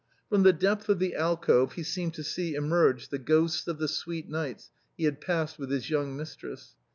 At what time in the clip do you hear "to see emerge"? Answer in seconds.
2.15-3.09